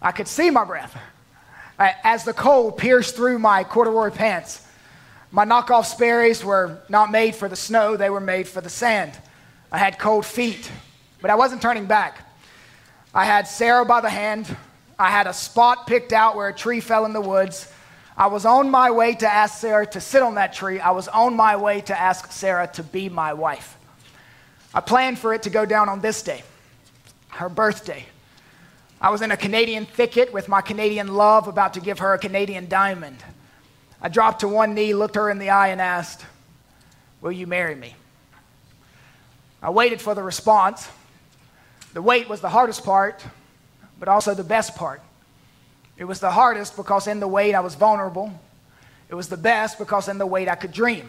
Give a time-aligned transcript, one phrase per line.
[0.00, 0.96] I could see my breath
[1.78, 4.66] as the cold pierced through my corduroy pants.
[5.30, 9.12] My knockoff Sperry's were not made for the snow, they were made for the sand.
[9.70, 10.70] I had cold feet,
[11.20, 12.18] but I wasn't turning back.
[13.14, 14.54] I had Sarah by the hand.
[14.98, 17.70] I had a spot picked out where a tree fell in the woods.
[18.16, 20.80] I was on my way to ask Sarah to sit on that tree.
[20.80, 23.76] I was on my way to ask Sarah to be my wife.
[24.72, 26.42] I planned for it to go down on this day,
[27.28, 28.06] her birthday.
[29.00, 32.18] I was in a Canadian thicket with my Canadian love, about to give her a
[32.18, 33.22] Canadian diamond.
[34.00, 36.24] I dropped to one knee, looked her in the eye, and asked,
[37.20, 37.94] Will you marry me?
[39.62, 40.88] I waited for the response.
[41.92, 43.24] The wait was the hardest part,
[43.98, 45.00] but also the best part.
[45.96, 48.32] It was the hardest because in the wait I was vulnerable.
[49.08, 51.08] It was the best because in the wait I could dream.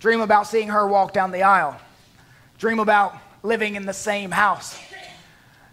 [0.00, 1.78] Dream about seeing her walk down the aisle.
[2.58, 4.78] Dream about living in the same house.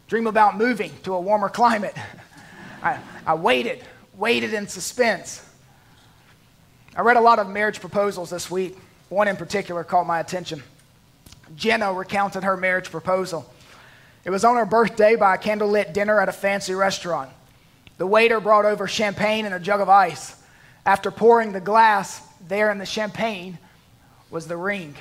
[0.08, 1.96] Dream about moving to a warmer climate.
[2.82, 3.84] I, I waited,
[4.16, 5.44] waited in suspense.
[6.96, 8.78] I read a lot of marriage proposals this week.
[9.10, 10.64] One in particular caught my attention.
[11.56, 13.52] Jenna recounted her marriage proposal.
[14.24, 17.30] It was on her birthday by a candlelit dinner at a fancy restaurant.
[17.98, 20.36] The waiter brought over champagne and a jug of ice.
[20.86, 23.58] After pouring the glass, there in the champagne
[24.30, 24.96] was the ring.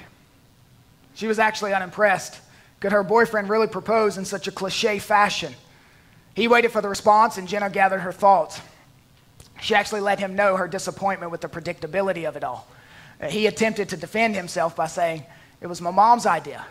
[1.15, 2.41] She was actually unimpressed.
[2.81, 5.55] Could her boyfriend really propose in such a cliche fashion?
[6.35, 8.61] He waited for the response, and Jenna gathered her thoughts.
[9.61, 12.69] She actually let him know her disappointment with the predictability of it all.
[13.21, 15.25] Uh, he attempted to defend himself by saying,
[15.63, 16.67] It was my mom's idea.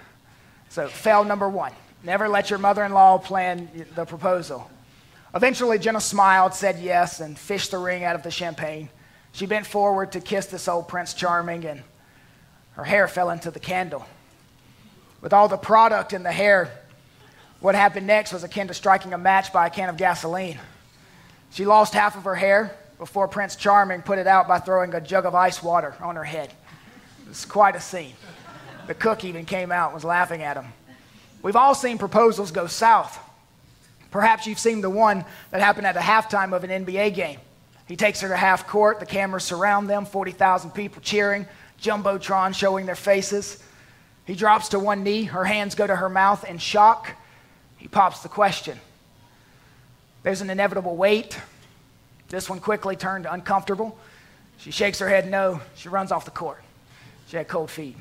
[0.70, 1.72] So, fail number one.
[2.03, 4.70] Never let your mother in law plan the proposal.
[5.33, 8.89] Eventually, Jenna smiled, said yes, and fished the ring out of the champagne.
[9.31, 11.81] She bent forward to kiss this old Prince Charming, and
[12.73, 14.06] her hair fell into the candle
[15.25, 16.69] with all the product in the hair.
[17.59, 20.59] What happened next was akin to striking a match by a can of gasoline.
[21.49, 25.01] She lost half of her hair before Prince Charming put it out by throwing a
[25.01, 26.53] jug of ice water on her head.
[27.23, 28.14] It was quite a scene.
[28.85, 30.67] The cook even came out and was laughing at him.
[31.41, 33.17] We've all seen proposals go south.
[34.11, 37.39] Perhaps you've seen the one that happened at the halftime of an NBA game.
[37.87, 41.47] He takes her to half court, the cameras surround them, 40,000 people cheering,
[41.81, 43.64] Jumbotron showing their faces.
[44.25, 47.11] He drops to one knee, her hands go to her mouth in shock.
[47.77, 48.80] He pops the question.
[50.23, 51.39] There's an inevitable wait.
[52.30, 53.97] This one quickly turned uncomfortable.
[54.58, 55.61] She shakes her head no.
[55.75, 56.64] She runs off the court.
[57.27, 57.95] She had cold feet.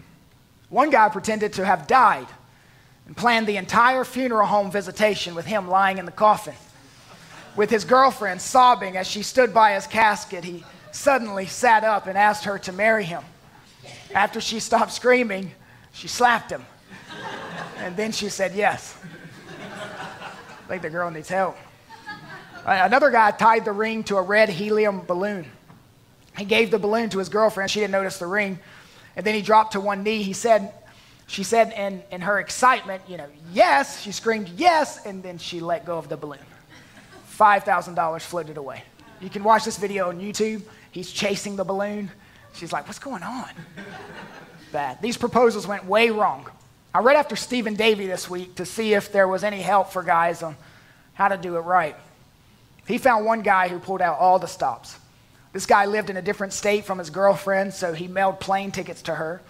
[0.70, 2.26] One guy pretended to have died
[3.06, 6.54] and planned the entire funeral home visitation with him lying in the coffin.
[7.54, 12.16] With his girlfriend sobbing as she stood by his casket, he suddenly sat up and
[12.16, 13.22] asked her to marry him.
[14.14, 15.52] After she stopped screaming,
[15.94, 16.64] she slapped him.
[17.78, 18.96] And then she said yes.
[19.60, 21.56] I think the girl needs help.
[22.66, 25.46] Uh, another guy tied the ring to a red helium balloon.
[26.36, 27.70] He gave the balloon to his girlfriend.
[27.70, 28.58] She didn't notice the ring.
[29.16, 30.22] And then he dropped to one knee.
[30.22, 30.72] He said,
[31.26, 34.00] she said in, in her excitement, you know, yes.
[34.00, 35.04] She screamed, yes.
[35.06, 36.38] And then she let go of the balloon.
[37.38, 38.82] $5,000 floated away.
[39.20, 40.62] You can watch this video on YouTube.
[40.90, 42.10] He's chasing the balloon.
[42.54, 43.50] She's like, what's going on?
[45.00, 46.48] These proposals went way wrong.
[46.92, 50.02] I read after Stephen Davey this week to see if there was any help for
[50.02, 50.56] guys on
[51.14, 51.96] how to do it right.
[52.86, 54.96] He found one guy who pulled out all the stops.
[55.52, 59.02] This guy lived in a different state from his girlfriend, so he mailed plane tickets
[59.02, 59.40] to her.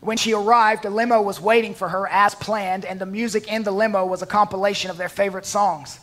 [0.00, 3.62] When she arrived, a limo was waiting for her as planned, and the music in
[3.62, 6.00] the limo was a compilation of their favorite songs.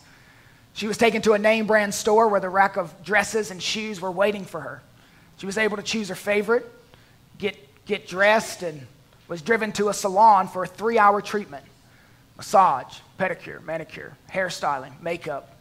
[0.74, 4.00] She was taken to a name brand store where the rack of dresses and shoes
[4.00, 4.82] were waiting for her.
[5.38, 6.72] She was able to choose her favorite,
[7.90, 8.86] get dressed, and
[9.28, 11.66] was driven to a salon for a three hour treatment
[12.38, 15.58] massage, pedicure, manicure, hairstyling, makeup.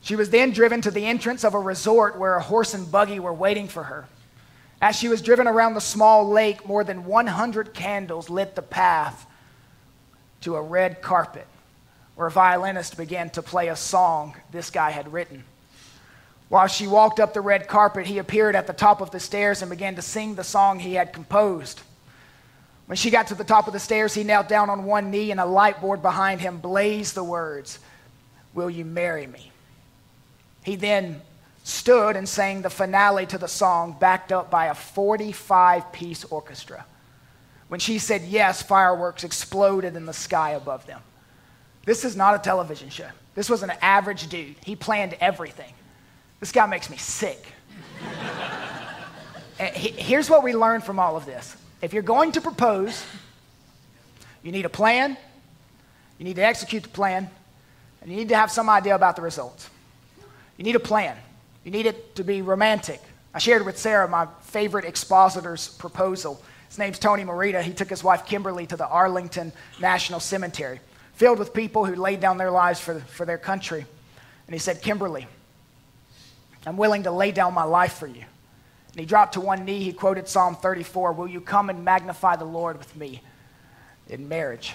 [0.00, 3.20] She was then driven to the entrance of a resort where a horse and buggy
[3.20, 4.06] were waiting for her.
[4.80, 9.26] As she was driven around the small lake, more than 100 candles lit the path
[10.40, 11.46] to a red carpet
[12.16, 15.44] where a violinist began to play a song this guy had written.
[16.48, 19.60] While she walked up the red carpet, he appeared at the top of the stairs
[19.60, 21.82] and began to sing the song he had composed.
[22.86, 25.30] When she got to the top of the stairs, he knelt down on one knee,
[25.30, 27.78] and a light board behind him blazed the words,
[28.54, 29.52] Will you marry me?
[30.64, 31.20] He then
[31.64, 36.86] stood and sang the finale to the song, backed up by a 45 piece orchestra.
[37.68, 41.00] When she said yes, fireworks exploded in the sky above them.
[41.84, 43.08] This is not a television show.
[43.34, 44.56] This was an average dude.
[44.64, 45.72] He planned everything.
[46.40, 47.44] This guy makes me sick.
[49.58, 53.04] Here's what we learn from all of this if you're going to propose,
[54.42, 55.16] you need a plan,
[56.18, 57.28] you need to execute the plan,
[58.02, 59.68] And you need to have some idea about the results.
[60.56, 61.16] You need a plan.
[61.64, 63.00] You need it to be romantic.
[63.34, 66.42] I shared with Sarah my favorite expositor's proposal.
[66.68, 67.62] His name's Tony Merida.
[67.62, 70.80] He took his wife Kimberly to the Arlington National Cemetery,
[71.14, 73.84] filled with people who laid down their lives for, for their country.
[74.46, 75.26] And he said, Kimberly,
[76.68, 78.22] I'm willing to lay down my life for you.
[78.90, 79.82] And he dropped to one knee.
[79.82, 83.22] He quoted Psalm 34 Will you come and magnify the Lord with me
[84.06, 84.74] in marriage?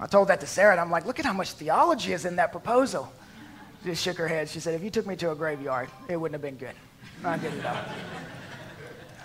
[0.00, 2.36] I told that to Sarah, and I'm like, look at how much theology is in
[2.36, 3.12] that proposal.
[3.82, 4.48] She just shook her head.
[4.48, 6.74] She said, if you took me to a graveyard, it wouldn't have been good.
[7.22, 7.88] Not good at.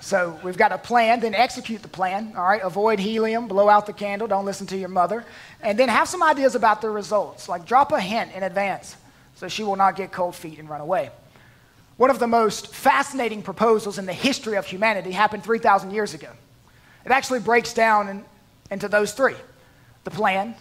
[0.02, 2.34] So we've got a plan, then execute the plan.
[2.36, 5.24] All right, avoid helium, blow out the candle, don't listen to your mother,
[5.62, 7.48] and then have some ideas about the results.
[7.48, 8.98] Like drop a hint in advance
[9.36, 11.10] so she will not get cold feet and run away.
[12.02, 16.30] One of the most fascinating proposals in the history of humanity happened 3,000 years ago.
[17.06, 18.26] It actually breaks down in,
[18.72, 19.36] into those three
[20.04, 20.56] the plan,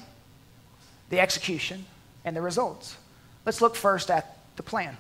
[1.09, 1.87] the execution,
[2.27, 2.95] and the results.
[3.47, 4.99] Let's look first at the plan.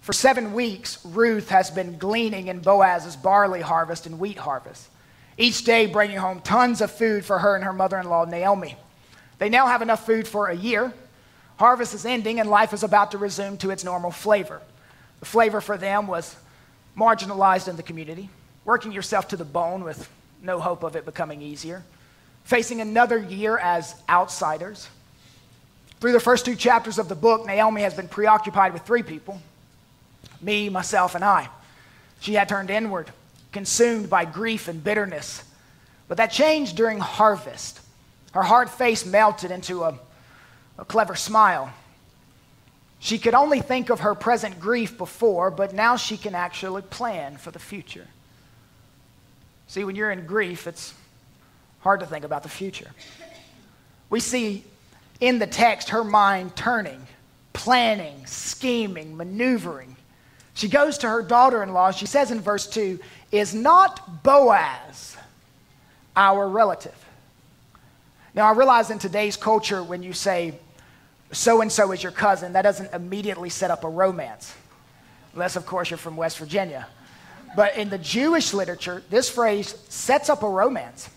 [0.00, 4.88] For seven weeks, Ruth has been gleaning in Boaz's barley harvest and wheat harvest,
[5.38, 8.74] each day bringing home tons of food for her and her mother in law, Naomi.
[9.38, 10.92] They now have enough food for a year.
[11.60, 14.60] Harvest is ending, and life is about to resume to its normal flavor.
[15.24, 16.36] The flavor for them was
[16.94, 18.28] marginalized in the community,
[18.66, 20.06] working yourself to the bone with
[20.42, 21.82] no hope of it becoming easier,
[22.44, 24.86] facing another year as outsiders.
[25.98, 29.40] Through the first two chapters of the book, Naomi has been preoccupied with three people
[30.42, 31.48] me, myself, and I.
[32.20, 33.10] She had turned inward,
[33.50, 35.42] consumed by grief and bitterness.
[36.06, 37.80] But that changed during harvest.
[38.32, 39.98] Her hard face melted into a,
[40.76, 41.72] a clever smile.
[43.04, 47.36] She could only think of her present grief before, but now she can actually plan
[47.36, 48.06] for the future.
[49.66, 50.94] See, when you're in grief, it's
[51.80, 52.90] hard to think about the future.
[54.08, 54.64] We see
[55.20, 57.06] in the text her mind turning,
[57.52, 59.96] planning, scheming, maneuvering.
[60.54, 61.90] She goes to her daughter in law.
[61.90, 62.98] She says in verse 2
[63.30, 65.18] Is not Boaz
[66.16, 66.96] our relative?
[68.34, 70.54] Now, I realize in today's culture, when you say
[71.34, 74.54] so and so is your cousin, that doesn't immediately set up a romance.
[75.34, 76.86] Unless, of course, you're from West Virginia.
[77.56, 81.10] But in the Jewish literature, this phrase sets up a romance.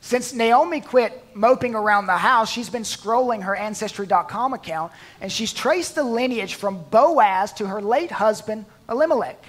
[0.00, 5.52] Since Naomi quit moping around the house, she's been scrolling her Ancestry.com account and she's
[5.52, 9.42] traced the lineage from Boaz to her late husband, Elimelech.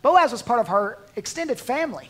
[0.00, 2.08] Boaz was part of her extended family.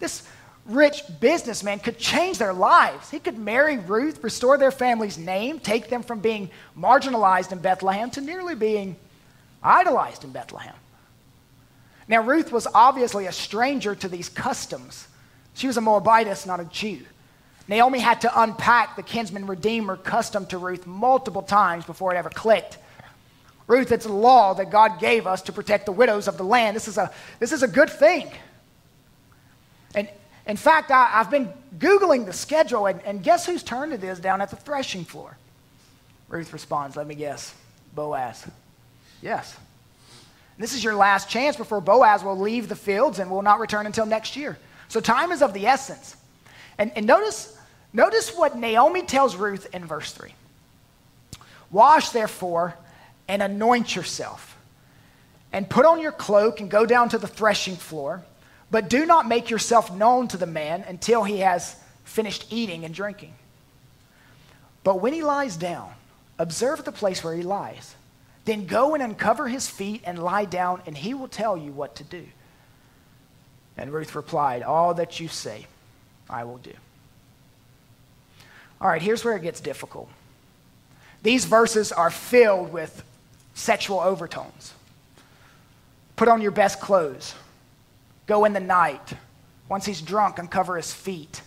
[0.00, 0.26] This
[0.66, 3.10] rich businessman could change their lives.
[3.10, 8.10] He could marry Ruth, restore their family's name, take them from being marginalized in Bethlehem
[8.12, 8.96] to nearly being
[9.62, 10.74] idolized in Bethlehem.
[12.08, 15.06] Now, Ruth was obviously a stranger to these customs.
[15.54, 17.00] She was a Moabitess, not a Jew.
[17.68, 22.30] Naomi had to unpack the kinsman redeemer custom to Ruth multiple times before it ever
[22.30, 22.78] clicked.
[23.68, 26.74] Ruth, it's a law that God gave us to protect the widows of the land.
[26.74, 28.28] This is a, this is a good thing.
[30.46, 34.18] In fact, I, have been Googling the schedule, and, and guess whose turn it is
[34.18, 35.36] down at the threshing floor?
[36.28, 37.54] Ruth responds, Let me guess,
[37.94, 38.46] Boaz.
[39.22, 39.56] Yes.
[40.56, 43.60] And this is your last chance before Boaz will leave the fields and will not
[43.60, 44.58] return until next year.
[44.88, 46.16] So time is of the essence.
[46.78, 47.56] And, and notice,
[47.92, 50.32] notice what Naomi tells Ruth in verse 3
[51.70, 52.74] Wash, therefore,
[53.28, 54.56] and anoint yourself,
[55.52, 58.22] and put on your cloak and go down to the threshing floor.
[58.70, 62.94] But do not make yourself known to the man until he has finished eating and
[62.94, 63.34] drinking.
[64.84, 65.92] But when he lies down,
[66.38, 67.94] observe the place where he lies.
[68.44, 71.96] Then go and uncover his feet and lie down, and he will tell you what
[71.96, 72.24] to do.
[73.76, 75.66] And Ruth replied, All that you say,
[76.28, 76.72] I will do.
[78.80, 80.08] All right, here's where it gets difficult.
[81.22, 83.04] These verses are filled with
[83.54, 84.72] sexual overtones.
[86.16, 87.34] Put on your best clothes.
[88.30, 89.14] Go in the night.
[89.68, 91.42] Once he's drunk, uncover his feet.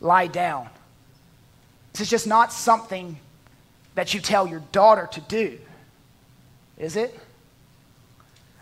[0.00, 0.68] Lie down.
[1.90, 3.18] This is just not something
[3.96, 5.58] that you tell your daughter to do,
[6.78, 7.18] is it?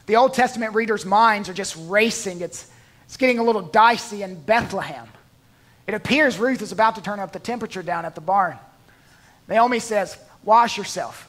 [0.07, 2.40] The Old Testament readers' minds are just racing.
[2.40, 2.67] It's,
[3.05, 5.07] it's getting a little dicey in Bethlehem.
[5.87, 8.57] It appears Ruth is about to turn up the temperature down at the barn.
[9.49, 11.29] Naomi says, Wash yourself.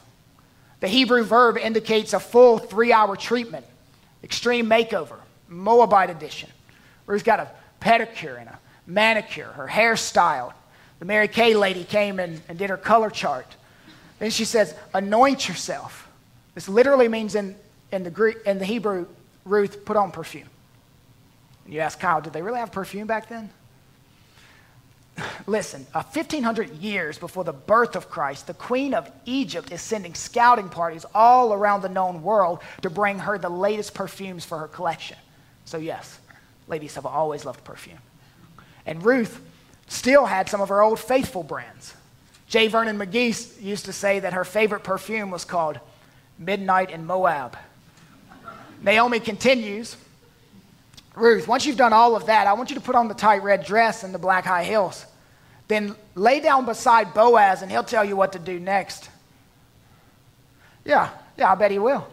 [0.80, 3.66] The Hebrew verb indicates a full three hour treatment,
[4.24, 5.18] extreme makeover.
[5.52, 6.50] Moabite edition.
[7.06, 10.52] Ruth got a pedicure and a manicure, her hairstyle.
[10.98, 13.56] The Mary Kay lady came and, and did her color chart.
[14.18, 16.08] Then she says, anoint yourself.
[16.54, 17.56] This literally means in,
[17.90, 19.06] in, the Greek, in the Hebrew,
[19.44, 20.48] Ruth, put on perfume.
[21.64, 23.50] And you ask Kyle, did they really have perfume back then?
[25.46, 30.14] Listen, uh, 1,500 years before the birth of Christ, the queen of Egypt is sending
[30.14, 34.68] scouting parties all around the known world to bring her the latest perfumes for her
[34.68, 35.16] collection.
[35.64, 36.18] So, yes,
[36.68, 37.98] ladies have always loved perfume.
[38.86, 39.40] And Ruth
[39.88, 41.94] still had some of her old faithful brands.
[42.48, 42.68] J.
[42.68, 45.78] Vernon McGee used to say that her favorite perfume was called
[46.38, 47.56] Midnight in Moab.
[48.82, 49.96] Naomi continues
[51.14, 53.42] Ruth, once you've done all of that, I want you to put on the tight
[53.42, 55.04] red dress and the black high heels.
[55.68, 59.10] Then lay down beside Boaz and he'll tell you what to do next.
[60.84, 62.06] Yeah, yeah, I bet he will.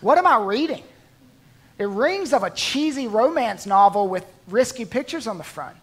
[0.00, 0.82] what am I reading?
[1.78, 5.76] It rings of a cheesy romance novel with risky pictures on the front.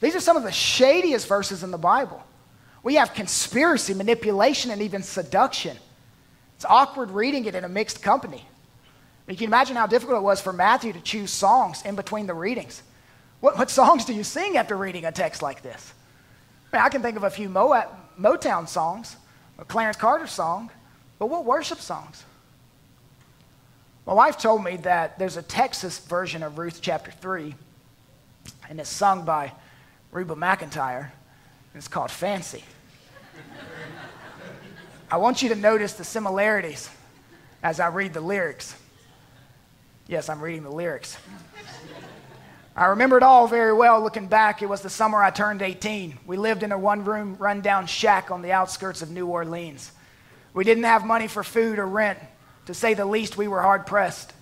[0.00, 2.22] These are some of the shadiest verses in the Bible.
[2.82, 5.76] We have conspiracy, manipulation, and even seduction.
[6.56, 8.46] It's awkward reading it in a mixed company.
[9.26, 12.34] You can imagine how difficult it was for Matthew to choose songs in between the
[12.34, 12.82] readings.
[13.40, 15.92] What, what songs do you sing after reading a text like this?
[16.72, 19.16] I, mean, I can think of a few Moab, Motown songs,
[19.58, 20.70] a Clarence Carter song,
[21.18, 22.24] but what worship songs?
[24.06, 27.54] My wife told me that there's a Texas version of Ruth chapter 3,
[28.68, 29.52] and it's sung by
[30.12, 32.62] Reba McEntire, and it's called Fancy.
[35.10, 36.90] I want you to notice the similarities
[37.62, 38.76] as I read the lyrics.
[40.06, 41.16] Yes, I'm reading the lyrics.
[42.76, 44.60] I remember it all very well looking back.
[44.60, 46.18] It was the summer I turned 18.
[46.26, 49.92] We lived in a one room, run-down shack on the outskirts of New Orleans.
[50.52, 52.18] We didn't have money for food or rent.
[52.66, 54.32] To say the least, we were hard pressed.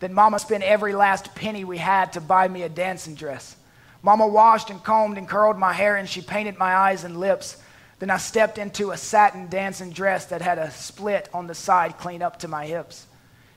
[0.00, 3.56] Then Mama spent every last penny we had to buy me a dancing dress.
[4.02, 7.56] Mama washed and combed and curled my hair, and she painted my eyes and lips.
[8.00, 11.98] Then I stepped into a satin dancing dress that had a split on the side
[11.98, 13.06] clean up to my hips.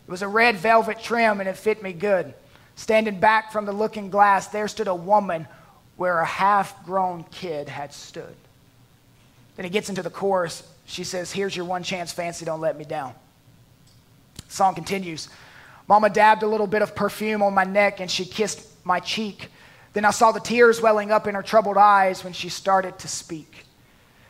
[0.08, 2.32] It was a red velvet trim and it fit me good.
[2.76, 5.48] Standing back from the looking glass, there stood a woman
[5.96, 8.36] where a half grown kid had stood.
[9.56, 10.62] Then he gets into the chorus.
[10.86, 13.16] She says, Here's your one chance, fancy, don't let me down.
[14.56, 15.30] Song continues.
[15.88, 19.50] Mama dabbed a little bit of perfume on my neck and she kissed my cheek.
[19.94, 23.08] Then I saw the tears welling up in her troubled eyes when she started to
[23.08, 23.66] speak.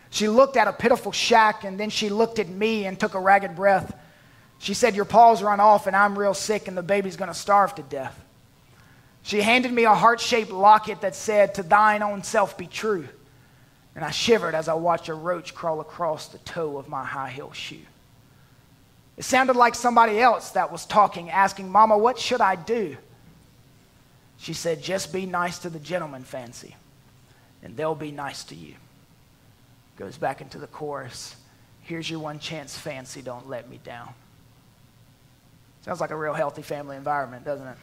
[0.10, 3.20] She looked at a pitiful shack and then she looked at me and took a
[3.20, 3.96] ragged breath.
[4.60, 7.75] She said, Your paws run off, and I'm real sick, and the baby's to starve
[7.75, 8.17] to death.
[9.24, 13.08] She handed me a heart shaped locket that said, To thine own self be true.
[13.96, 17.29] And I shivered as I watched a roach crawl across the toe of my high
[17.29, 17.77] heel shoe.
[19.17, 22.98] It sounded like somebody else that was talking, asking, Mama, what should I do?
[24.38, 26.75] She said, Just be nice to the gentleman, Fancy,
[27.63, 28.75] and they'll be nice to you.
[29.98, 31.36] Goes back into the chorus.
[31.81, 34.13] Here's your one chance, Fancy, don't let me down.
[35.84, 37.77] Sounds like a real healthy family environment, doesn't it?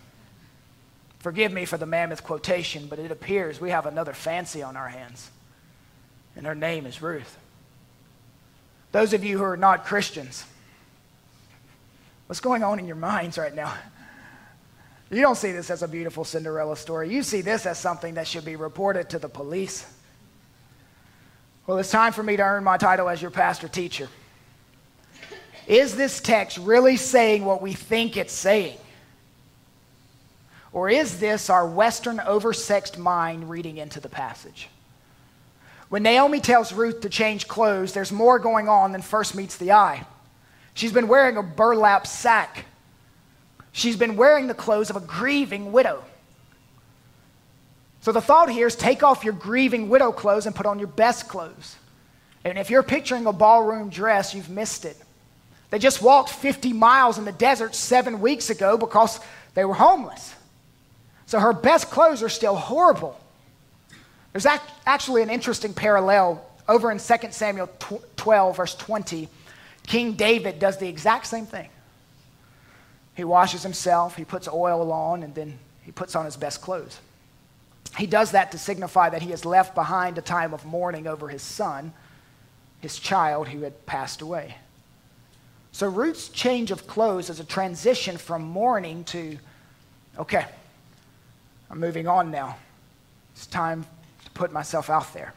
[1.21, 4.89] Forgive me for the mammoth quotation, but it appears we have another fancy on our
[4.89, 5.31] hands,
[6.37, 7.39] and her name is Ruth.
[8.91, 10.45] Those of you who are not Christians,
[12.33, 13.75] what's going on in your minds right now?
[15.11, 17.13] You don't see this as a beautiful Cinderella story.
[17.13, 19.85] You see this as something that should be reported to the police.
[21.67, 24.09] Well, it's time for me to earn my title as your pastor teacher.
[25.67, 28.79] Is this text really saying what we think it's saying?
[30.73, 34.71] Or is this our Western oversexed mind reading into the passage?
[35.91, 39.73] When Naomi tells Ruth to change clothes, there's more going on than first meets the
[39.73, 40.07] eye.
[40.75, 42.65] She's been wearing a burlap sack.
[43.73, 46.05] She's been wearing the clothes of a grieving widow.
[48.01, 50.89] So the thought here is take off your grieving widow clothes and put on your
[50.89, 51.77] best clothes.
[52.45, 54.97] And if you're picturing a ballroom dress, you've missed it.
[55.71, 59.21] They just walked 50 miles in the desert seven weeks ago because
[59.55, 60.35] they were homeless.
[61.27, 63.19] So her best clothes are still horrible.
[64.33, 64.47] There's
[64.85, 67.71] actually an interesting parallel over in 2 Samuel
[68.17, 69.29] 12, verse 20.
[69.87, 71.69] King David does the exact same thing.
[73.15, 77.01] He washes himself, he puts oil on, and then he puts on his best clothes.
[77.99, 81.29] He does that to signify that he has left behind a time of mourning over
[81.29, 81.93] his son,
[82.81, 84.57] his child who had passed away.
[85.73, 89.39] So Ruth's change of clothes is a transition from mourning to,
[90.19, 90.47] okay,
[91.71, 92.57] I'm moving on now.
[93.35, 93.85] It's time
[94.25, 95.35] to put myself out there.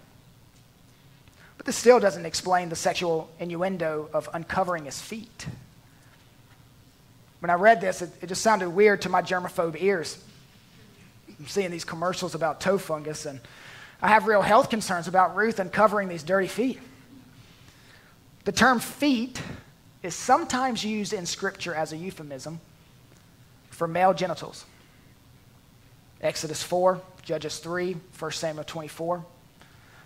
[1.66, 5.48] But this still doesn't explain the sexual innuendo of uncovering his feet.
[7.40, 10.24] When I read this, it, it just sounded weird to my germaphobe ears.
[11.40, 13.40] I'm seeing these commercials about toe fungus, and
[14.00, 16.80] I have real health concerns about Ruth uncovering these dirty feet.
[18.44, 19.42] The term feet
[20.04, 22.60] is sometimes used in Scripture as a euphemism
[23.72, 24.66] for male genitals.
[26.22, 29.26] Exodus 4, Judges 3, 1 Samuel 24.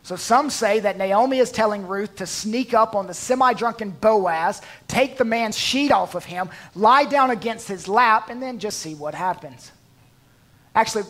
[0.09, 3.91] So some say that Naomi is telling Ruth to sneak up on the semi drunken
[3.91, 8.57] Boaz, take the man's sheet off of him, lie down against his lap, and then
[8.57, 9.71] just see what happens.
[10.73, 11.03] Actually,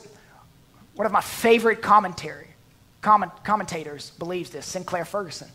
[0.96, 2.48] one of my favorite commentary,
[3.00, 5.48] comment, commentators believes this, Sinclair Ferguson.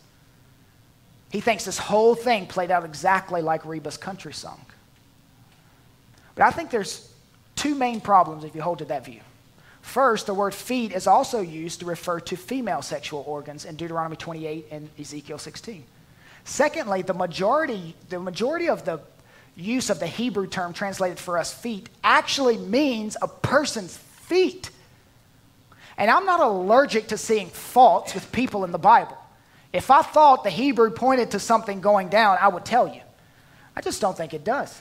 [1.30, 4.64] He thinks this whole thing played out exactly like Reba's country song.
[6.34, 7.12] But I think there's
[7.56, 9.20] two main problems if you hold to that view.
[9.84, 14.16] First, the word feet is also used to refer to female sexual organs in Deuteronomy
[14.16, 15.84] 28 and Ezekiel 16.
[16.42, 19.00] Secondly, the majority, the majority of the
[19.54, 24.70] use of the Hebrew term translated for us feet actually means a person's feet.
[25.98, 29.18] And I'm not allergic to seeing faults with people in the Bible.
[29.70, 33.02] If I thought the Hebrew pointed to something going down, I would tell you.
[33.76, 34.80] I just don't think it does.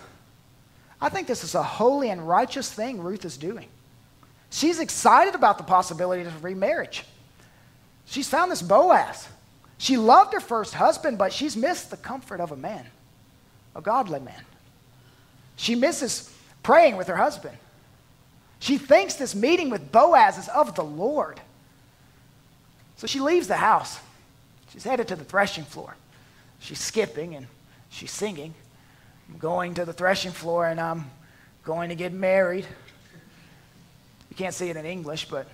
[1.01, 3.67] I think this is a holy and righteous thing Ruth is doing.
[4.53, 7.05] She's excited about the possibility of remarriage.
[8.05, 9.27] She's found this Boaz.
[9.79, 12.85] She loved her first husband, but she's missed the comfort of a man,
[13.75, 14.43] a godly man.
[15.55, 16.31] She misses
[16.61, 17.57] praying with her husband.
[18.59, 21.41] She thinks this meeting with Boaz is of the Lord.
[22.97, 23.99] So she leaves the house.
[24.71, 25.95] She's headed to the threshing floor.
[26.59, 27.47] She's skipping and
[27.89, 28.53] she's singing.
[29.29, 31.09] I'm going to the threshing floor and I'm
[31.63, 32.67] going to get married.
[34.33, 35.45] You can't see it in English, but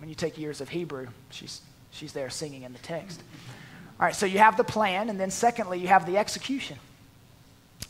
[0.00, 1.60] when you take years of Hebrew, she's,
[1.92, 3.22] she's there singing in the text.
[4.00, 6.76] All right, so you have the plan, and then secondly, you have the execution.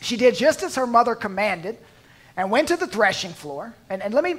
[0.03, 1.79] She did just as her mother commanded
[2.37, 3.75] and went to the threshing floor.
[3.89, 4.35] And, and let, me,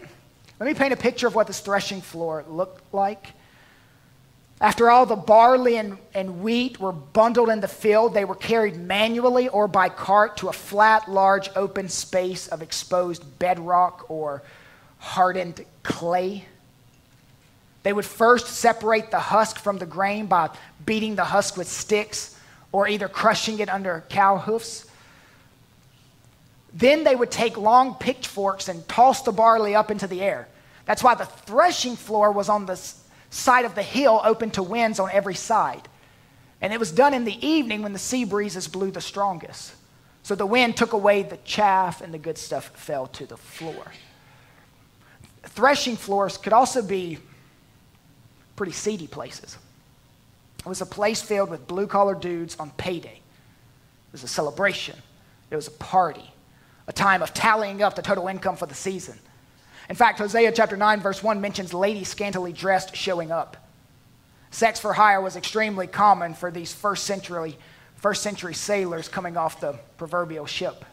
[0.59, 3.29] let me paint a picture of what this threshing floor looked like.
[4.61, 8.77] After all the barley and, and wheat were bundled in the field, they were carried
[8.77, 14.43] manually or by cart to a flat, large, open space of exposed bedrock or
[14.99, 16.45] hardened clay.
[17.83, 20.49] They would first separate the husk from the grain by
[20.85, 22.35] beating the husk with sticks
[22.71, 24.85] or either crushing it under cow hoofs.
[26.73, 30.47] Then they would take long pitchforks and toss the barley up into the air.
[30.85, 32.81] That's why the threshing floor was on the
[33.29, 35.87] side of the hill open to winds on every side.
[36.61, 39.73] And it was done in the evening when the sea breezes blew the strongest.
[40.23, 43.91] So the wind took away the chaff and the good stuff fell to the floor
[45.49, 47.19] threshing floors could also be
[48.55, 49.57] pretty seedy places.
[50.59, 53.15] It was a place filled with blue collar dudes on payday.
[53.17, 54.97] It was a celebration,
[55.51, 56.31] it was a party,
[56.87, 59.19] a time of tallying up the total income for the season.
[59.89, 63.57] In fact, Hosea chapter 9, verse 1 mentions ladies scantily dressed showing up.
[64.49, 67.57] Sex for hire was extremely common for these first century,
[67.97, 70.85] first century sailors coming off the proverbial ship.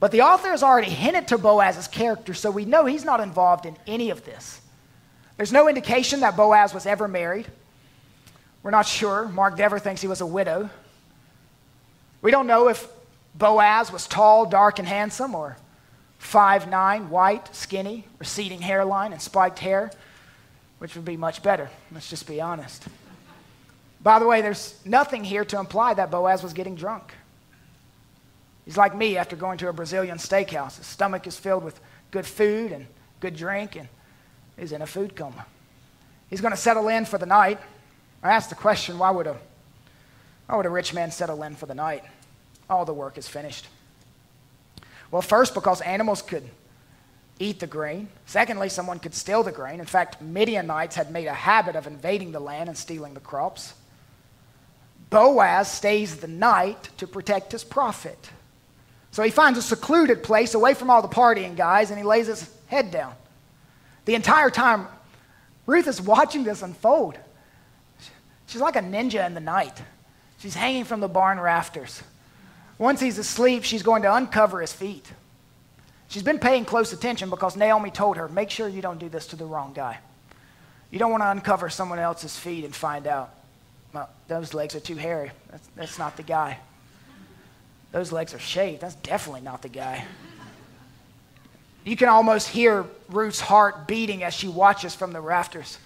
[0.00, 3.64] But the author has already hinted to Boaz's character, so we know he's not involved
[3.64, 4.60] in any of this.
[5.36, 7.46] There's no indication that Boaz was ever married.
[8.62, 9.28] We're not sure.
[9.28, 10.70] Mark Dever thinks he was a widow.
[12.22, 12.86] We don't know if
[13.34, 15.56] Boaz was tall, dark, and handsome, or
[16.18, 19.90] five nine, white, skinny, receding hairline, and spiked hair,
[20.78, 21.68] which would be much better.
[21.92, 22.84] Let's just be honest.
[24.02, 27.12] By the way, there's nothing here to imply that Boaz was getting drunk.
[28.64, 30.78] He's like me after going to a Brazilian steakhouse.
[30.78, 31.78] His stomach is filled with
[32.10, 32.86] good food and
[33.20, 33.88] good drink, and
[34.58, 35.46] he's in a food coma.
[36.30, 37.58] He's going to settle in for the night.
[38.22, 39.36] I asked the question why would, a,
[40.46, 42.04] why would a rich man settle in for the night?
[42.70, 43.66] All the work is finished.
[45.10, 46.48] Well, first, because animals could
[47.38, 48.08] eat the grain.
[48.26, 49.80] Secondly, someone could steal the grain.
[49.80, 53.74] In fact, Midianites had made a habit of invading the land and stealing the crops.
[55.10, 58.30] Boaz stays the night to protect his profit.
[59.14, 62.26] So he finds a secluded place away from all the partying guys and he lays
[62.26, 63.14] his head down.
[64.06, 64.88] The entire time,
[65.66, 67.16] Ruth is watching this unfold.
[68.48, 69.80] She's like a ninja in the night.
[70.40, 72.02] She's hanging from the barn rafters.
[72.76, 75.08] Once he's asleep, she's going to uncover his feet.
[76.08, 79.28] She's been paying close attention because Naomi told her, make sure you don't do this
[79.28, 79.98] to the wrong guy.
[80.90, 83.32] You don't want to uncover someone else's feet and find out,
[83.92, 85.30] well, those legs are too hairy.
[85.52, 86.58] That's, that's not the guy.
[87.94, 88.80] Those legs are shaved.
[88.80, 90.04] That's definitely not the guy.
[91.84, 95.78] You can almost hear Ruth's heart beating as she watches from the rafters.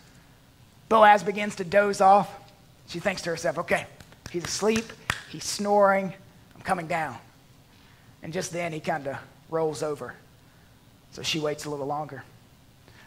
[0.89, 2.35] Boaz begins to doze off.
[2.87, 3.85] She thinks to herself, okay,
[4.31, 4.87] he's asleep,
[5.29, 6.15] he's snoring,
[6.55, 7.15] I'm coming down.
[8.23, 9.19] And just then he kind of
[9.51, 10.15] rolls over.
[11.13, 12.25] So she waits a little longer.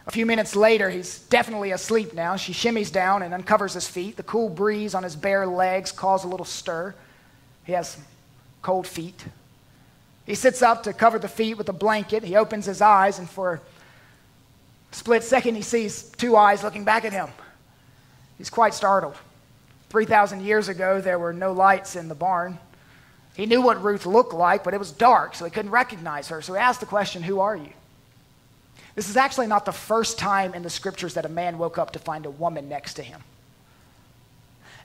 [0.06, 2.36] A few minutes later, he's definitely asleep now.
[2.36, 4.16] She shimmies down and uncovers his feet.
[4.16, 6.94] The cool breeze on his bare legs causes a little stir.
[7.64, 7.96] He has
[8.62, 9.24] cold feet.
[10.24, 12.22] He sits up to cover the feet with a blanket.
[12.22, 13.60] He opens his eyes, and for a
[14.92, 17.28] Split second, he sees two eyes looking back at him.
[18.38, 19.16] He's quite startled.
[19.88, 22.58] 3,000 years ago, there were no lights in the barn.
[23.34, 26.42] He knew what Ruth looked like, but it was dark, so he couldn't recognize her.
[26.42, 27.72] So he asked the question, Who are you?
[28.94, 31.92] This is actually not the first time in the scriptures that a man woke up
[31.92, 33.22] to find a woman next to him.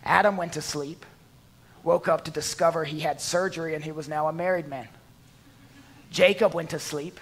[0.06, 1.06] Adam went to sleep,
[1.84, 4.88] woke up to discover he had surgery and he was now a married man.
[6.12, 7.20] Jacob went to sleep.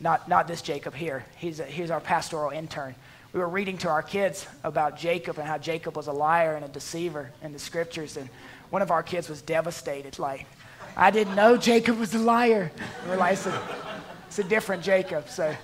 [0.00, 1.24] Not, not this Jacob here.
[1.36, 2.94] He's, a, he's our pastoral intern.
[3.32, 6.64] We were reading to our kids about Jacob and how Jacob was a liar and
[6.64, 8.16] a deceiver in the scriptures.
[8.16, 8.28] And
[8.70, 10.18] one of our kids was devastated.
[10.18, 10.46] Like,
[10.96, 12.70] I didn't know Jacob was a liar.
[13.00, 13.62] And we're like, it's a,
[14.28, 15.28] it's a different Jacob.
[15.28, 15.54] So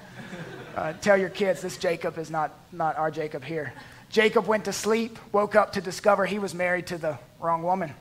[0.76, 3.72] uh, tell your kids this Jacob is not, not our Jacob here.
[4.10, 7.92] Jacob went to sleep, woke up to discover he was married to the wrong woman.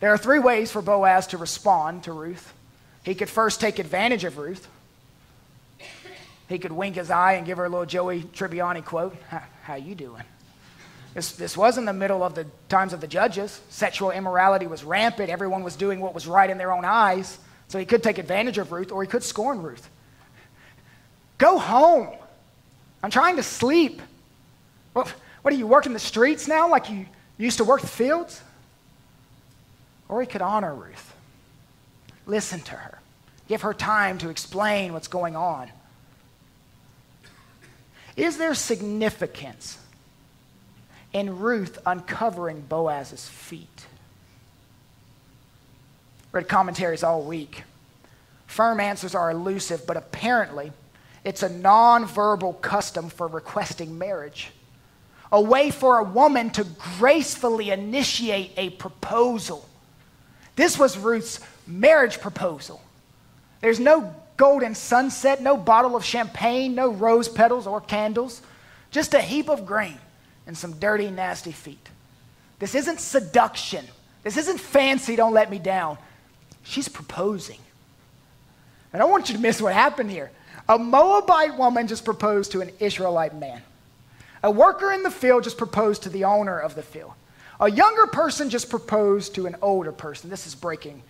[0.00, 2.52] There are three ways for Boaz to respond to Ruth.
[3.04, 4.66] He could first take advantage of Ruth.
[6.48, 9.16] He could wink his eye and give her a little Joey Tribbiani quote.
[9.62, 10.22] How, you doing?
[11.14, 13.60] This, this was in the middle of the times of the judges.
[13.68, 15.30] Sexual immorality was rampant.
[15.30, 17.38] Everyone was doing what was right in their own eyes.
[17.68, 19.88] So he could take advantage of Ruth or he could scorn Ruth.
[21.38, 22.08] Go home.
[23.02, 24.02] I'm trying to sleep.
[24.92, 25.08] What,
[25.42, 27.06] what are you working the streets now like you
[27.38, 28.42] used to work the fields?
[30.08, 31.14] Or he could honor Ruth.
[32.26, 32.98] Listen to her.
[33.48, 35.70] Give her time to explain what's going on.
[38.16, 39.78] Is there significance
[41.12, 43.86] in Ruth uncovering Boaz's feet?
[46.30, 47.64] Read commentaries all week.
[48.46, 50.72] Firm answers are elusive, but apparently
[51.24, 54.50] it's a nonverbal custom for requesting marriage,
[55.32, 56.64] a way for a woman to
[56.98, 59.66] gracefully initiate a proposal.
[60.54, 62.82] This was Ruth's marriage proposal.
[63.62, 68.42] There's no golden sunset, no bottle of champagne, no rose petals or candles,
[68.90, 69.98] just a heap of grain
[70.46, 71.88] and some dirty, nasty feet.
[72.58, 73.86] This isn't seduction.
[74.22, 75.96] This isn't fancy, don't let me down.
[76.62, 77.58] She's proposing.
[78.92, 80.30] And I don't want you to miss what happened here.
[80.68, 83.62] A Moabite woman just proposed to an Israelite man.
[84.42, 87.12] A worker in the field just proposed to the owner of the field.
[87.60, 90.30] A younger person just proposed to an older person.
[90.30, 91.02] This is breaking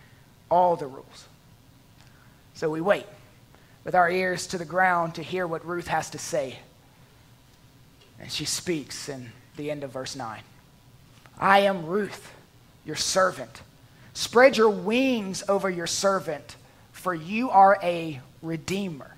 [0.50, 1.28] all the rules.
[2.54, 3.06] So we wait
[3.84, 6.58] with our ears to the ground to hear what Ruth has to say.
[8.20, 10.40] And she speaks in the end of verse 9
[11.38, 12.32] I am Ruth,
[12.84, 13.62] your servant.
[14.14, 16.56] Spread your wings over your servant,
[16.92, 19.11] for you are a redeemer.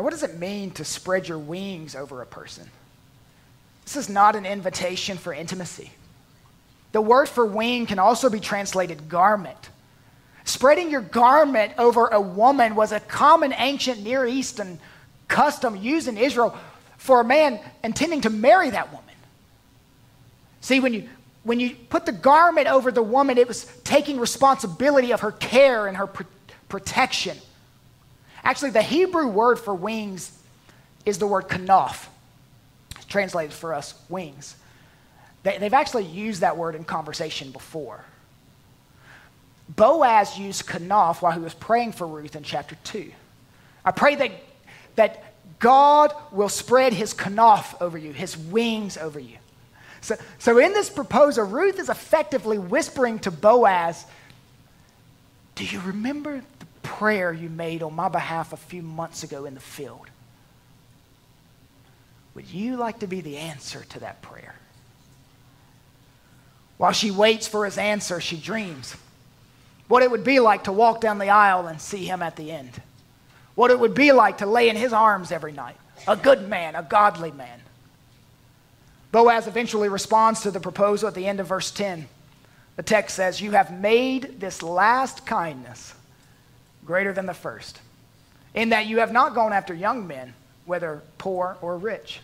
[0.00, 2.66] Now, what does it mean to spread your wings over a person?
[3.84, 5.90] This is not an invitation for intimacy.
[6.92, 9.58] The word for wing can also be translated garment.
[10.44, 14.78] Spreading your garment over a woman was a common ancient Near Eastern
[15.28, 16.56] custom used in Israel
[16.96, 19.14] for a man intending to marry that woman.
[20.62, 21.10] See, when you,
[21.42, 25.88] when you put the garment over the woman, it was taking responsibility of her care
[25.88, 26.22] and her pr-
[26.70, 27.36] protection.
[28.44, 30.36] Actually, the Hebrew word for wings
[31.04, 32.06] is the word kanaf,
[33.08, 34.56] translated for us wings.
[35.42, 38.04] They, they've actually used that word in conversation before.
[39.68, 43.12] Boaz used kanaf while he was praying for Ruth in chapter 2.
[43.84, 44.32] I pray that,
[44.96, 45.24] that
[45.58, 49.36] God will spread his kanaf over you, his wings over you.
[50.00, 54.06] So, so in this proposal, Ruth is effectively whispering to Boaz,
[55.54, 56.42] Do you remember
[56.90, 60.08] prayer you made on my behalf a few months ago in the field?
[62.34, 64.56] Would you like to be the answer to that prayer?
[66.78, 68.96] While she waits for his answer, she dreams
[69.86, 72.50] what it would be like to walk down the aisle and see him at the
[72.50, 72.80] end,
[73.54, 75.76] what it would be like to lay in his arms every night.
[76.08, 77.60] A good man, a godly man.
[79.12, 82.08] Boaz eventually responds to the proposal at the end of verse 10.
[82.76, 85.94] The text says, You have made this last kindness
[86.90, 87.80] greater than the first,
[88.52, 92.18] in that you have not gone after young men, whether poor or rich.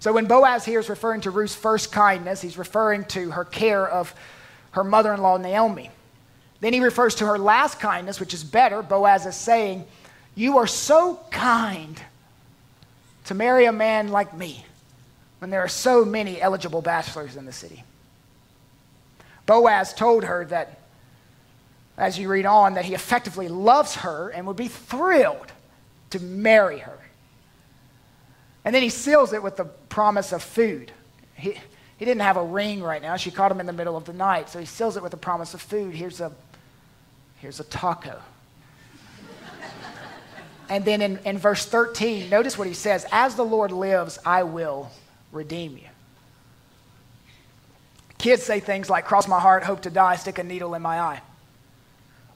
[0.00, 3.88] So when Boaz here is referring to Ruth's first kindness, he's referring to her care
[3.88, 4.14] of
[4.72, 5.88] her mother in law, Naomi.
[6.60, 8.82] Then he refers to her last kindness, which is better.
[8.82, 9.86] Boaz is saying,
[10.34, 11.98] You are so kind
[13.24, 14.66] to marry a man like me
[15.38, 17.82] when there are so many eligible bachelors in the city.
[19.46, 20.79] Boaz told her that,
[22.00, 25.52] as you read on, that he effectively loves her and would be thrilled
[26.10, 26.98] to marry her.
[28.64, 30.92] And then he seals it with the promise of food.
[31.34, 31.54] He,
[31.96, 33.16] he didn't have a ring right now.
[33.16, 34.48] She caught him in the middle of the night.
[34.48, 35.94] So he seals it with the promise of food.
[35.94, 36.32] Here's a
[37.40, 38.20] Here's a taco.
[40.68, 44.42] and then in, in verse 13, notice what he says As the Lord lives, I
[44.42, 44.90] will
[45.32, 45.88] redeem you.
[48.18, 51.00] Kids say things like, cross my heart, hope to die, stick a needle in my
[51.00, 51.22] eye.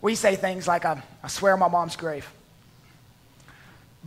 [0.05, 2.31] We say things like, I, swear on my mom's grave.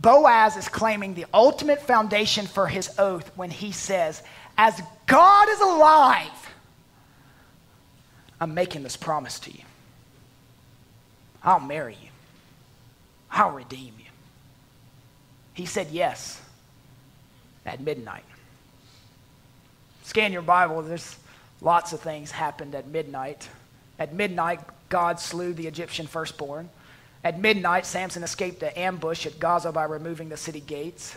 [0.00, 4.22] Boaz is claiming the ultimate foundation for his oath when he says,
[4.56, 6.54] As God is alive,
[8.40, 9.64] I'm making this promise to you.
[11.42, 12.10] I'll marry you,
[13.32, 14.10] I'll redeem you.
[15.54, 16.40] He said yes
[17.66, 18.24] at midnight.
[20.04, 21.16] Scan your Bible, there's
[21.60, 23.48] lots of things happened at midnight.
[23.98, 26.68] At midnight, God slew the Egyptian firstborn.
[27.24, 31.16] At midnight, Samson escaped the ambush at Gaza by removing the city gates.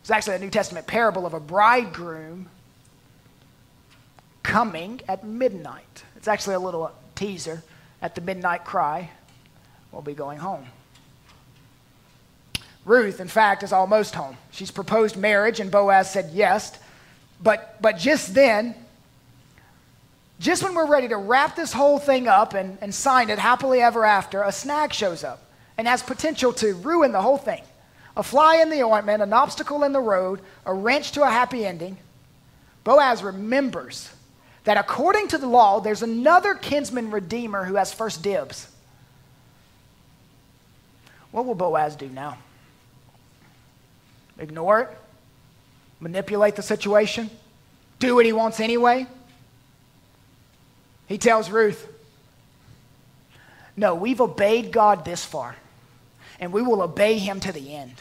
[0.00, 2.48] It's actually a New Testament parable of a bridegroom
[4.42, 6.04] coming at midnight.
[6.16, 7.62] It's actually a little teaser
[8.00, 9.10] at the midnight cry.
[9.90, 10.66] We'll be going home.
[12.84, 14.36] Ruth, in fact, is almost home.
[14.50, 16.78] She's proposed marriage, and Boaz said yes.
[17.40, 18.74] But, but just then,
[20.42, 23.80] just when we're ready to wrap this whole thing up and, and sign it happily
[23.80, 25.40] ever after, a snag shows up
[25.78, 27.62] and has potential to ruin the whole thing.
[28.16, 31.64] A fly in the ointment, an obstacle in the road, a wrench to a happy
[31.64, 31.96] ending.
[32.82, 34.10] Boaz remembers
[34.64, 38.68] that according to the law, there's another kinsman redeemer who has first dibs.
[41.30, 42.36] What will Boaz do now?
[44.38, 44.98] Ignore it?
[46.00, 47.30] Manipulate the situation?
[48.00, 49.06] Do what he wants anyway?
[51.12, 51.86] He tells Ruth,
[53.76, 55.54] No, we've obeyed God this far,
[56.40, 57.92] and we will obey him to the end.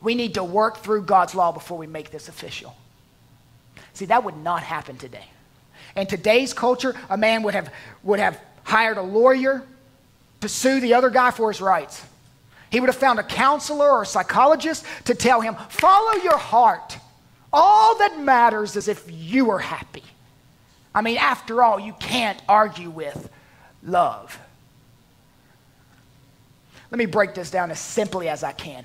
[0.00, 2.74] We need to work through God's law before we make this official.
[3.92, 5.26] See, that would not happen today.
[5.94, 9.64] In today's culture, a man would have, would have hired a lawyer
[10.40, 12.02] to sue the other guy for his rights.
[12.68, 16.98] He would have found a counselor or a psychologist to tell him, follow your heart.
[17.52, 20.02] All that matters is if you are happy.
[20.94, 23.28] I mean, after all, you can't argue with
[23.82, 24.38] love.
[26.90, 28.84] Let me break this down as simply as I can.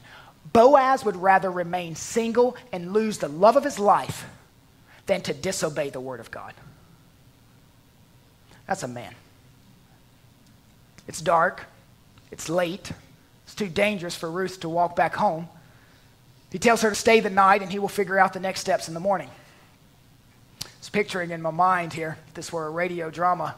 [0.51, 4.25] Boaz would rather remain single and lose the love of his life
[5.05, 6.53] than to disobey the word of God.
[8.65, 9.13] That's a man.
[11.07, 11.65] It's dark,
[12.31, 12.91] it's late,
[13.45, 15.47] it's too dangerous for Ruth to walk back home.
[16.51, 18.87] He tells her to stay the night and he will figure out the next steps
[18.87, 19.29] in the morning
[20.79, 23.55] was picturing in my mind here, if this were a radio drama,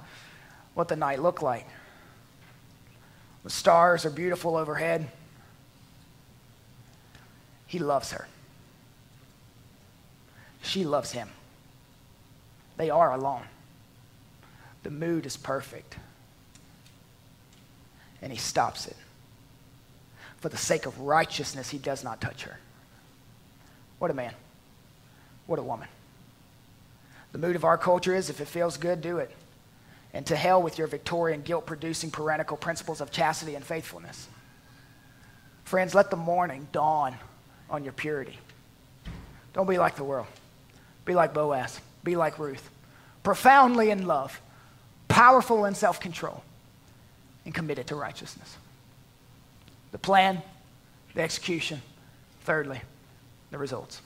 [0.73, 1.67] what the night looked like.
[3.43, 5.09] The stars are beautiful overhead.
[7.67, 8.27] He loves her.
[10.61, 11.29] She loves him.
[12.77, 13.43] They are alone.
[14.83, 15.95] The mood is perfect.
[18.21, 18.97] And he stops it.
[20.37, 22.57] For the sake of righteousness, he does not touch her.
[23.99, 24.33] What a man.
[25.45, 25.87] What a woman.
[27.31, 29.31] The mood of our culture is if it feels good, do it.
[30.13, 34.27] And to hell with your Victorian guilt producing parental principles of chastity and faithfulness.
[35.63, 37.15] Friends, let the morning dawn
[37.69, 38.37] on your purity.
[39.53, 40.27] Don't be like the world.
[41.05, 41.79] Be like Boaz.
[42.03, 42.69] Be like Ruth.
[43.23, 44.41] Profoundly in love,
[45.07, 46.43] powerful in self control,
[47.45, 48.57] and committed to righteousness.
[49.91, 50.41] The plan,
[51.13, 51.81] the execution.
[52.43, 52.81] Thirdly,
[53.51, 54.01] the results.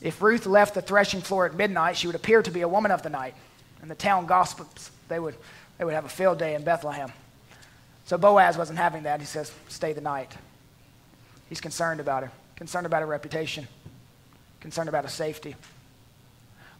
[0.00, 2.90] If Ruth left the threshing floor at midnight, she would appear to be a woman
[2.90, 3.34] of the night.
[3.82, 5.34] And the town gossips, they would,
[5.76, 7.12] they would have a field day in Bethlehem.
[8.04, 9.20] So Boaz wasn't having that.
[9.20, 10.36] He says, stay the night.
[11.48, 13.66] He's concerned about her, concerned about her reputation,
[14.60, 15.56] concerned about her safety.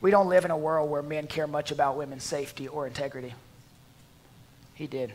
[0.00, 3.34] We don't live in a world where men care much about women's safety or integrity.
[4.74, 5.12] He did.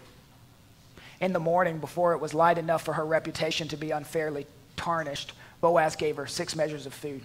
[1.22, 5.32] In the morning, before it was light enough for her reputation to be unfairly tarnished,
[5.62, 7.22] Boaz gave her six measures of food.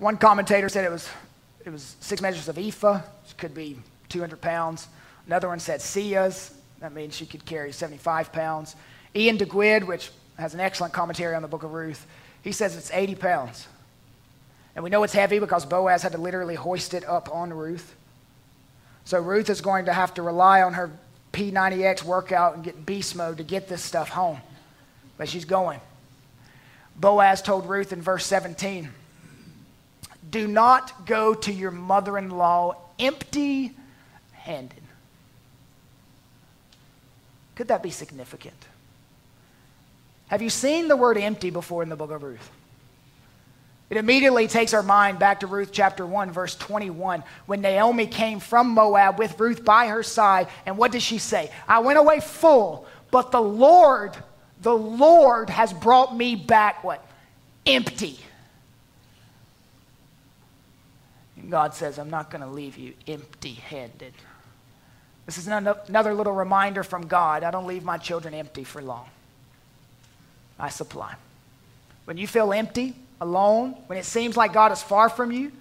[0.00, 1.08] One commentator said it was,
[1.62, 4.88] it was six measures of ephah, which could be 200 pounds.
[5.26, 8.76] Another one said seahs, that means she could carry 75 pounds.
[9.14, 12.06] Iain Duguid, which has an excellent commentary on the book of Ruth,
[12.40, 13.68] he says it's 80 pounds.
[14.74, 17.94] And we know it's heavy because Boaz had to literally hoist it up on Ruth.
[19.04, 20.90] So Ruth is going to have to rely on her
[21.34, 24.40] P90X workout and get beast mode to get this stuff home.
[25.18, 25.80] But she's going.
[26.96, 28.88] Boaz told Ruth in verse 17,
[30.30, 33.74] do not go to your mother in law empty
[34.32, 34.82] handed.
[37.56, 38.54] Could that be significant?
[40.28, 42.50] Have you seen the word empty before in the book of Ruth?
[43.90, 48.38] It immediately takes our mind back to Ruth chapter 1, verse 21, when Naomi came
[48.38, 50.46] from Moab with Ruth by her side.
[50.64, 51.50] And what does she say?
[51.66, 54.16] I went away full, But the Lord,
[54.62, 57.04] the Lord has brought me back what?
[57.66, 58.20] Empty.
[61.40, 64.12] And God says, I'm not going to leave you empty handed.
[65.26, 67.44] This is another little reminder from God.
[67.44, 69.08] I don't leave my children empty for long.
[70.58, 71.14] I supply.
[72.04, 75.52] When you feel empty, alone, when it seems like God is far from you,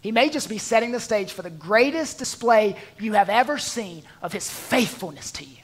[0.00, 4.02] He may just be setting the stage for the greatest display you have ever seen
[4.22, 5.58] of His faithfulness to you.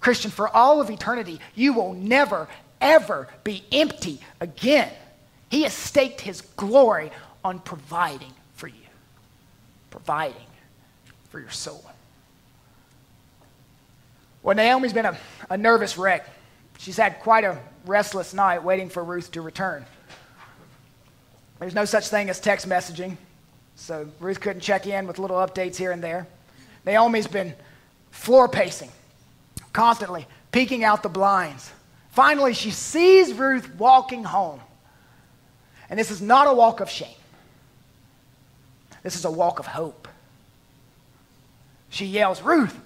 [0.00, 2.48] Christian, for all of eternity, you will never,
[2.80, 4.92] ever be empty again.
[5.50, 7.10] He has staked His glory
[7.46, 8.74] on providing for you,
[9.90, 10.48] providing
[11.30, 11.84] for your soul.
[14.42, 15.16] Well, Naomi's been a,
[15.48, 16.28] a nervous wreck.
[16.78, 19.84] She's had quite a restless night waiting for Ruth to return.
[21.60, 23.16] There's no such thing as text messaging,
[23.76, 26.26] so Ruth couldn't check in with little updates here and there.
[26.84, 27.54] Naomi's been
[28.10, 28.90] floor pacing,
[29.72, 31.70] constantly peeking out the blinds.
[32.10, 34.60] Finally, she sees Ruth walking home.
[35.88, 37.14] And this is not a walk of shame,
[39.06, 40.08] this is a walk of hope.
[41.90, 42.76] She yells, Ruth,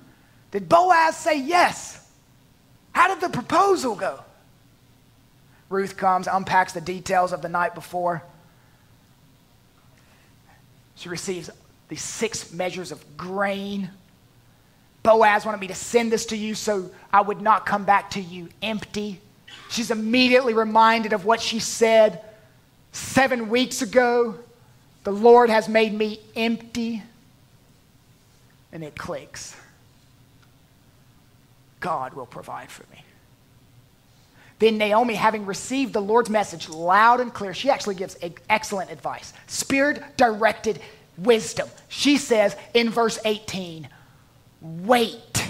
[0.50, 2.06] did Boaz say yes?
[2.92, 4.20] How did the proposal go?
[5.70, 8.22] Ruth comes, unpacks the details of the night before.
[10.94, 11.48] She receives
[11.88, 13.88] these six measures of grain.
[15.02, 18.20] Boaz wanted me to send this to you so I would not come back to
[18.20, 19.22] you empty.
[19.70, 22.22] She's immediately reminded of what she said
[22.92, 24.38] seven weeks ago.
[25.04, 27.02] The Lord has made me empty.
[28.72, 29.56] And it clicks.
[31.80, 33.02] God will provide for me.
[34.58, 38.16] Then Naomi, having received the Lord's message loud and clear, she actually gives
[38.48, 40.80] excellent advice, spirit directed
[41.16, 41.68] wisdom.
[41.88, 43.88] She says in verse 18,
[44.60, 45.48] Wait.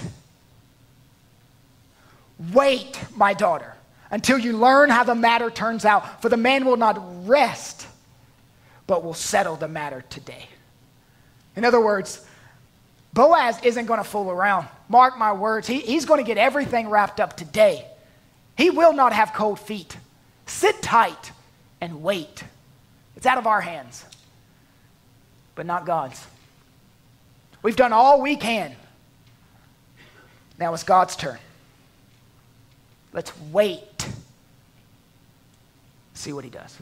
[2.53, 3.75] Wait, my daughter,
[4.09, 7.85] until you learn how the matter turns out, for the man will not rest,
[8.91, 10.49] but will settle the matter today.
[11.55, 12.25] In other words,
[13.13, 14.67] Boaz isn't going to fool around.
[14.89, 17.85] Mark my words, he, he's going to get everything wrapped up today.
[18.57, 19.95] He will not have cold feet.
[20.45, 21.31] Sit tight
[21.79, 22.43] and wait.
[23.15, 24.03] It's out of our hands,
[25.55, 26.27] but not God's.
[27.63, 28.75] We've done all we can.
[30.59, 31.39] Now it's God's turn.
[33.13, 34.09] Let's wait.
[36.13, 36.77] See what he does.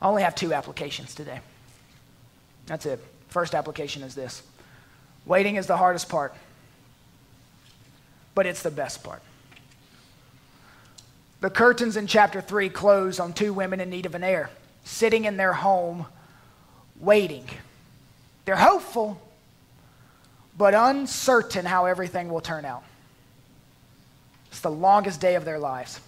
[0.00, 1.40] I only have two applications today.
[2.66, 3.02] That's it.
[3.28, 4.42] First application is this
[5.24, 6.34] waiting is the hardest part,
[8.34, 9.22] but it's the best part.
[11.40, 14.50] The curtains in chapter 3 close on two women in need of an heir,
[14.84, 16.06] sitting in their home,
[16.98, 17.44] waiting.
[18.44, 19.20] They're hopeful,
[20.56, 22.84] but uncertain how everything will turn out.
[24.50, 26.00] It's the longest day of their lives,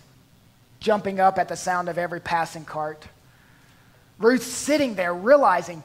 [0.81, 3.07] jumping up at the sound of every passing cart.
[4.19, 5.83] Ruth sitting there realizing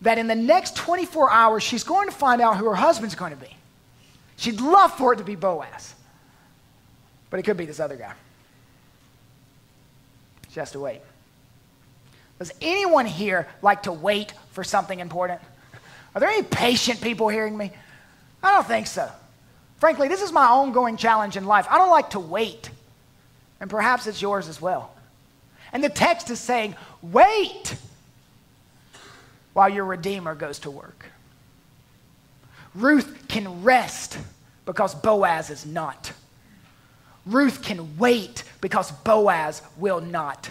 [0.00, 3.32] that in the next 24 hours, she's going to find out who her husband's going
[3.32, 3.54] to be.
[4.36, 5.94] She'd love for it to be Boaz,
[7.30, 8.12] but it could be this other guy.
[10.50, 11.00] She has to wait.
[12.38, 15.40] Does anyone here like to wait for something important?
[16.14, 17.72] Are there any patient people hearing me?
[18.42, 19.10] I don't think so.
[19.78, 21.66] Frankly, this is my ongoing challenge in life.
[21.68, 22.70] I don't like to wait.
[23.60, 24.92] And perhaps it's yours as well.
[25.72, 27.76] And the text is saying, wait
[29.52, 31.06] while your Redeemer goes to work.
[32.74, 34.18] Ruth can rest
[34.64, 36.12] because Boaz is not.
[37.26, 40.50] Ruth can wait because Boaz will not.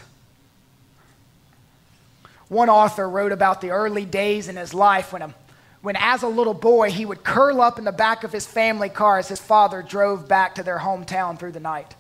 [2.49, 5.34] One author wrote about the early days in his life when, a,
[5.82, 8.89] when, as a little boy, he would curl up in the back of his family
[8.89, 11.95] car as his father drove back to their hometown through the night.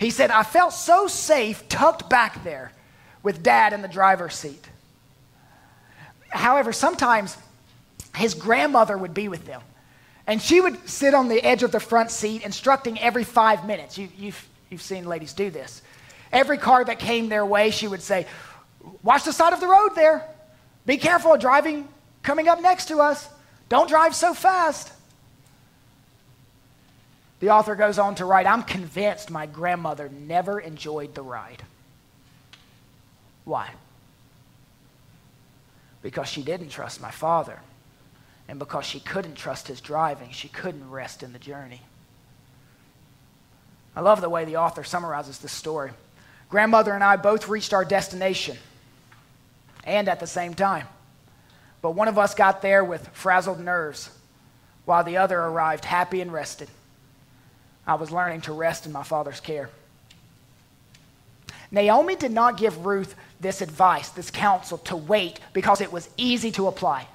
[0.00, 2.72] He said, I felt so safe tucked back there
[3.22, 4.66] with dad in the driver's seat.
[6.30, 7.36] However, sometimes
[8.16, 9.60] his grandmother would be with them.
[10.26, 13.98] And she would sit on the edge of the front seat, instructing every five minutes.
[13.98, 15.82] You, have you've, you've seen ladies do this.
[16.32, 18.26] Every car that came their way, she would say,
[19.02, 20.26] Watch the side of the road there.
[20.86, 21.86] Be careful driving
[22.22, 23.28] coming up next to us.
[23.68, 24.90] Don't drive so fast.
[27.40, 31.62] The author goes on to write I'm convinced my grandmother never enjoyed the ride.
[33.44, 33.70] Why?
[36.02, 37.60] because she didn't trust my father.
[38.48, 41.82] And because she couldn't trust his driving, she couldn't rest in the journey.
[43.94, 45.92] I love the way the author summarizes this story.
[46.48, 48.56] Grandmother and I both reached our destination,
[49.84, 50.86] and at the same time.
[51.80, 54.10] But one of us got there with frazzled nerves,
[54.84, 56.68] while the other arrived happy and rested.
[57.86, 59.70] I was learning to rest in my father's care.
[61.70, 66.50] Naomi did not give Ruth this advice, this counsel to wait because it was easy
[66.52, 67.06] to apply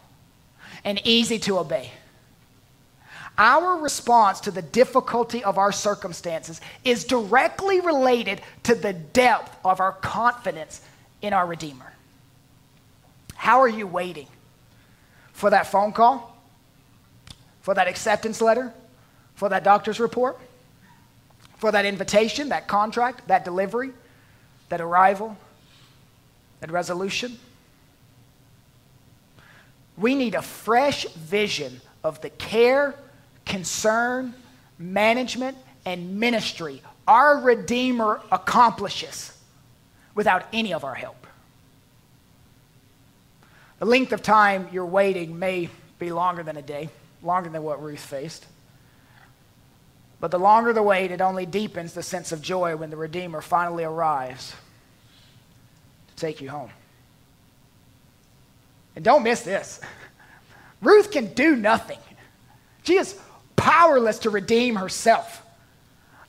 [0.84, 1.91] and easy to obey.
[3.38, 9.82] Our response to the difficulty of our circumstances is directly related to the depth of
[9.82, 10.82] our confidence
[11.22, 11.91] in our Redeemer.
[13.36, 14.28] How are you waiting?
[15.34, 16.38] For that phone call?
[17.61, 18.74] For that acceptance letter?
[19.36, 20.39] For that doctor's report?
[21.66, 23.89] For that invitation, that contract, that delivery,
[24.70, 25.36] that arrival,
[26.59, 27.39] that resolution?
[29.97, 32.93] We need a fresh vision of the care,
[33.47, 34.36] concern,
[34.78, 35.57] management,
[35.88, 39.36] and ministry our Redeemer accomplishes
[40.13, 41.26] without any of our help.
[43.80, 46.89] The length of time you're waiting may be longer than a day,
[47.24, 48.45] longer than what Ruth faced.
[50.26, 53.41] But the longer the wait, it only deepens the sense of joy when the Redeemer
[53.41, 54.55] finally arrives
[56.07, 56.71] to take you home.
[58.95, 59.80] And don't miss this
[60.82, 61.99] Ruth can do nothing,
[62.82, 63.19] she is
[63.55, 65.45] powerless to redeem herself.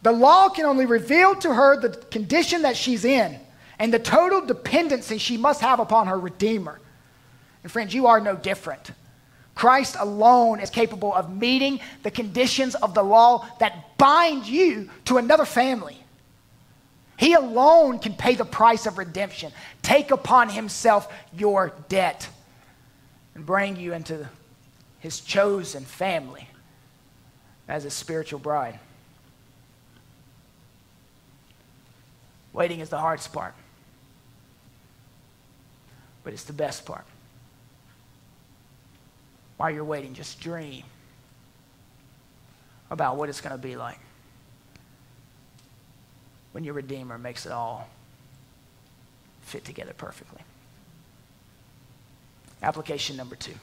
[0.03, 3.41] The law can only reveal to her the condition that she's in
[3.79, 6.81] and the total dependency she must have upon her Redeemer.
[7.63, 8.91] And friends, you are no different.
[9.57, 15.17] Christ alone is capable of meeting the conditions of the law that bind you to
[15.17, 15.97] another family.
[17.17, 19.51] He alone can pay the price of redemption,
[19.81, 22.29] take upon himself your debt,
[23.35, 24.29] and bring you into
[25.01, 26.47] his chosen family
[27.67, 28.79] as a spiritual bride.
[32.53, 33.55] Waiting is the hardest part,
[36.25, 37.07] but it's the best part
[39.57, 40.85] while you're waiting, just dream
[42.91, 43.99] about what it's going to be like
[46.53, 47.89] when your Redeemer makes it all
[49.43, 50.41] fit together perfectly.
[52.63, 53.55] Application number two.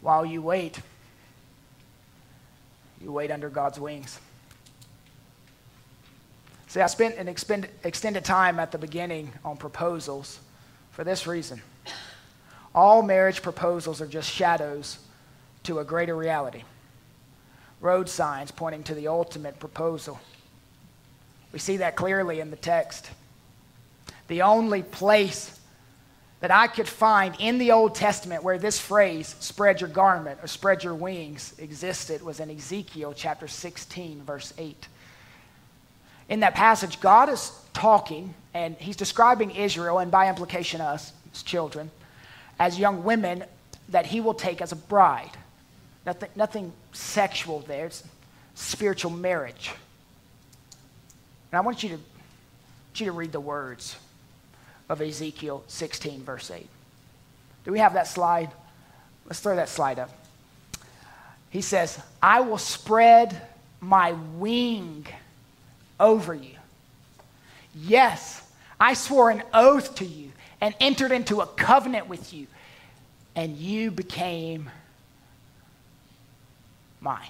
[0.00, 0.80] While you wait,
[3.00, 4.18] you wait under God's wings.
[6.68, 10.38] See, I spent an extended time at the beginning on proposals
[10.90, 11.60] for this reason.
[12.74, 14.98] All marriage proposals are just shadows
[15.64, 16.62] to a greater reality.
[17.80, 20.18] Road signs pointing to the ultimate proposal.
[21.52, 23.10] We see that clearly in the text.
[24.28, 25.58] The only place
[26.40, 30.46] that I could find in the Old Testament where this phrase, spread your garment or
[30.46, 34.88] spread your wings, existed was in Ezekiel chapter 16, verse 8.
[36.28, 41.42] In that passage, God is talking and he's describing Israel and by implication us, his
[41.42, 41.90] children
[42.58, 43.44] as young women
[43.88, 45.30] that he will take as a bride.
[46.04, 48.02] Nothing, nothing sexual there, it's
[48.54, 49.72] spiritual marriage.
[51.50, 53.96] And I want you to, want you to read the words
[54.88, 56.66] of Ezekiel 16, verse 8.
[57.64, 58.50] Do we have that slide?
[59.26, 60.10] Let's throw that slide up.
[61.50, 63.40] He says, I will spread
[63.80, 65.06] my wing
[66.00, 66.56] over you.
[67.74, 68.42] Yes,
[68.80, 70.32] I swore an oath to you
[70.62, 72.46] and entered into a covenant with you,
[73.34, 74.70] and you became
[77.00, 77.28] mine.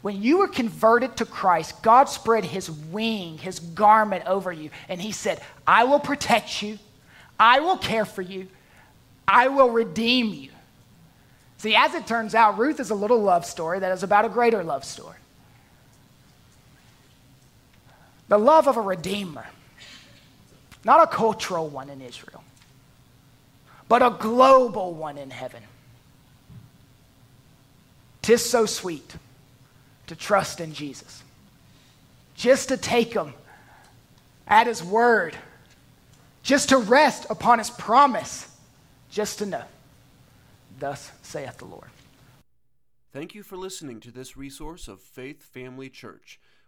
[0.00, 5.00] When you were converted to Christ, God spread his wing, his garment over you, and
[5.00, 6.78] he said, I will protect you,
[7.38, 8.48] I will care for you,
[9.28, 10.48] I will redeem you.
[11.58, 14.30] See, as it turns out, Ruth is a little love story that is about a
[14.30, 15.18] greater love story.
[18.28, 19.46] The love of a redeemer
[20.84, 22.42] not a cultural one in Israel,
[23.88, 25.62] but a global one in heaven.
[28.22, 29.16] Tis so sweet
[30.06, 31.22] to trust in Jesus,
[32.34, 33.34] just to take him
[34.46, 35.36] at his word,
[36.42, 38.48] just to rest upon his promise,
[39.10, 39.64] just to know,
[40.78, 41.88] thus saith the Lord.
[43.12, 46.40] Thank you for listening to this resource of Faith Family Church.